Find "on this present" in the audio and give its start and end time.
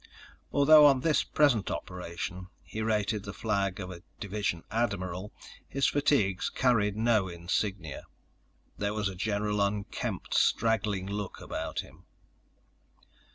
0.87-1.69